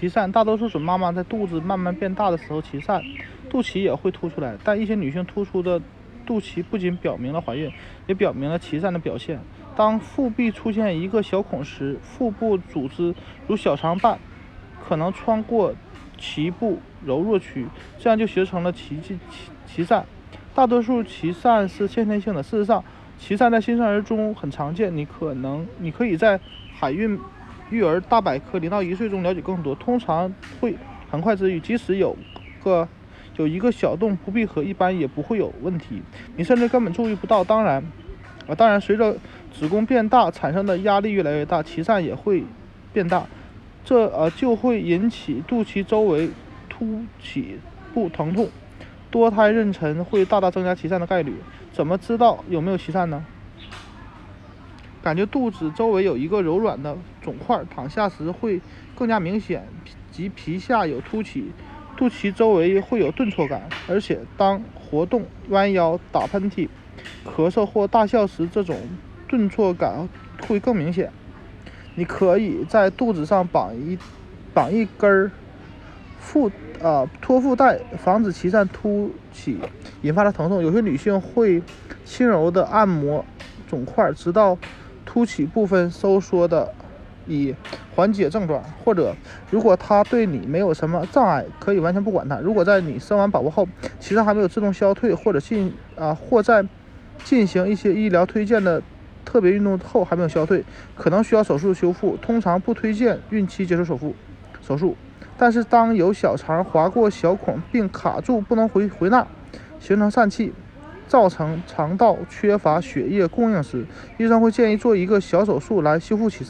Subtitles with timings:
[0.00, 3.04] 脐疝，大多数准妈妈在肚子慢慢变大的时候脐疝，
[3.50, 4.56] 肚脐也会凸出来。
[4.64, 5.78] 但一些女性突出的
[6.24, 7.70] 肚脐不仅表明了怀孕，
[8.06, 9.38] 也表明了脐疝的表现。
[9.76, 13.14] 当腹壁出现一个小孔时，腹部组织
[13.46, 14.18] 如小肠瓣
[14.88, 15.74] 可能穿过
[16.18, 17.66] 脐部柔弱区，
[17.98, 19.18] 这样就形成了脐脐
[19.68, 20.02] 脐疝。
[20.54, 22.82] 大多数脐疝是先天性的，事实上，
[23.20, 24.96] 脐疝在新生儿中很常见。
[24.96, 26.40] 你可能你可以在
[26.72, 27.20] 海孕
[27.70, 30.76] 育儿大百科零到一岁中了解更多，通常会
[31.10, 31.60] 很快治愈。
[31.60, 32.16] 即使有
[32.62, 32.88] 个
[33.36, 36.02] 有一个小洞不闭合，一般也不会有问题，
[36.36, 37.42] 你甚至根本注意不到。
[37.42, 37.82] 当然，
[38.46, 39.16] 啊，当然，随着
[39.52, 42.44] 子宫变大，产生的压力越来越大，脐疝也会
[42.92, 43.26] 变大，
[43.84, 46.30] 这呃就会引起肚脐周围
[46.68, 47.58] 凸起
[47.94, 48.48] 部疼痛。
[49.10, 51.34] 多胎妊娠会大大增加脐疝的概率。
[51.72, 53.24] 怎么知道有没有脐疝呢？
[55.02, 58.60] 感觉肚子周围有一个柔软的肿块，躺下时会
[58.94, 59.66] 更加明显，
[60.10, 61.52] 及皮下有凸起，
[61.96, 66.68] 肚脐周围会有顿挫感，而且当活动、弯腰、打喷嚏、
[67.24, 68.76] 咳嗽或大笑时，这种
[69.26, 70.08] 顿挫感
[70.46, 71.10] 会更明显。
[71.94, 73.98] 你可以在肚子上绑一
[74.52, 75.30] 绑一根儿。
[76.22, 76.50] 腹
[76.82, 79.58] 啊托腹带，防止脐疝凸起
[80.02, 80.62] 引发的疼痛。
[80.62, 81.62] 有些女性会
[82.04, 83.24] 轻柔的按摩
[83.66, 84.56] 肿块，直到
[85.12, 86.72] 凸起部分收缩的，
[87.26, 87.52] 以
[87.96, 88.62] 缓解症状。
[88.84, 89.12] 或者，
[89.50, 92.38] 如果它对你没有什么障碍，可以完全不管它。
[92.38, 93.66] 如果在你生完宝宝后，
[93.98, 96.64] 其实还没有自动消退，或者进啊或在
[97.24, 98.80] 进行一些医疗推荐的
[99.24, 102.16] 特别运动后还没有消退，可能需要手术修复。
[102.18, 104.14] 通常不推荐孕期接受手术
[104.62, 104.96] 手术。
[105.36, 109.26] 但是，当有小肠划过小孔并卡住不能回回纳，
[109.80, 110.52] 形成疝气，
[111.10, 113.84] 造成肠道缺乏血液供应时，
[114.16, 116.46] 医生会建议做一个小手术来修复其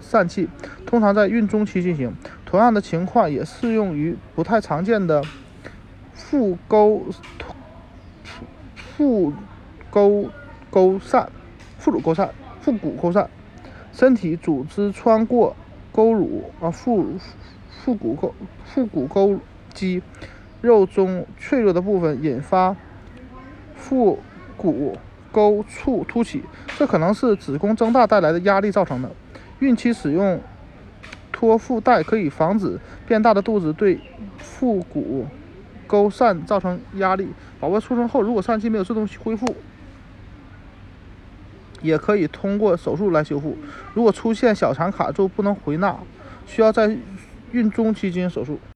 [0.00, 0.48] 疝气，
[0.86, 2.14] 通常在孕中期进行。
[2.46, 5.22] 同样的情况也适用于不太常见的
[6.14, 7.04] 腹沟
[8.74, 9.34] 腹
[9.90, 10.30] 沟
[10.70, 11.26] 沟疝、
[11.78, 12.30] 腹乳沟疝、
[12.62, 13.26] 腹股沟疝，
[13.92, 15.54] 身体组织穿过
[15.92, 17.04] 沟乳啊腹。
[17.84, 18.34] 腹股沟
[18.64, 19.38] 腹股沟
[19.74, 20.02] 肌
[20.62, 22.74] 肉中脆弱的部分引发
[23.80, 24.20] 腹
[24.56, 24.96] 股
[25.32, 26.42] 沟处凸起，
[26.78, 29.10] 这可能是子宫增大带来的压力造成的。
[29.58, 30.40] 孕期使用
[31.32, 33.98] 托腹带可以防止变大的肚子对
[34.38, 35.26] 腹股
[35.86, 37.28] 沟疝造成压力。
[37.58, 39.56] 宝宝出生后，如果疝气没有自动恢复，
[41.82, 43.56] 也可以通过手术来修复。
[43.94, 45.96] 如果出现小肠卡住不能回纳，
[46.46, 46.94] 需要在
[47.52, 48.60] 孕中期进行手术。